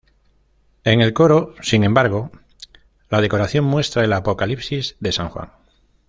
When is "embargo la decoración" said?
1.83-3.65